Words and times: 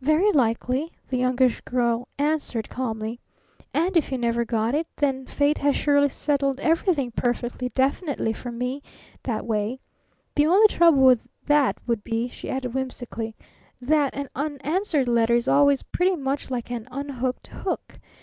"Very 0.00 0.32
likely," 0.32 0.90
the 1.10 1.18
Youngish 1.18 1.60
Girl 1.60 2.08
answered 2.16 2.70
calmly. 2.70 3.20
"And 3.74 3.94
if 3.94 4.08
he 4.08 4.16
never 4.16 4.42
got 4.42 4.74
it, 4.74 4.86
then 4.96 5.26
Fate 5.26 5.58
has 5.58 5.76
surely 5.76 6.08
settled 6.08 6.60
everything 6.60 7.10
perfectly 7.10 7.68
definitely 7.68 8.32
for 8.32 8.50
me 8.50 8.82
that 9.24 9.44
way. 9.44 9.80
The 10.34 10.46
only 10.46 10.68
trouble 10.68 11.02
with 11.04 11.28
that 11.44 11.76
would 11.86 12.02
be," 12.02 12.26
she 12.28 12.48
added 12.48 12.72
whimsically, 12.72 13.36
"that 13.78 14.14
an 14.16 14.30
unanswered 14.34 15.08
letter 15.08 15.34
is 15.34 15.46
always 15.46 15.82
pretty 15.82 16.16
much 16.16 16.50
like 16.50 16.70
an 16.70 16.88
unhooked 16.90 17.48
hook. 17.48 18.00